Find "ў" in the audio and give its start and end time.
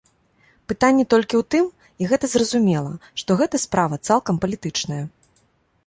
1.41-1.43